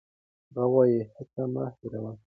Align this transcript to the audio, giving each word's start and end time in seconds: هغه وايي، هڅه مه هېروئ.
هغه 0.51 0.65
وايي، 0.73 0.99
هڅه 1.17 1.43
مه 1.53 1.63
هېروئ. 1.77 2.17